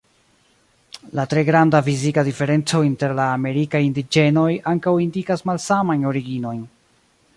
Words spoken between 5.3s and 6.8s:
malsamajn originojn.